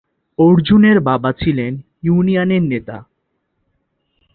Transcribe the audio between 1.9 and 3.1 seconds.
Union নেতা।